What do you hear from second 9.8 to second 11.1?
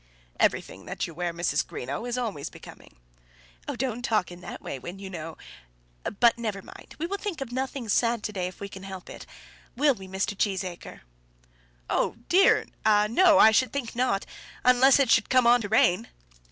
we, Mr. Cheesacre?"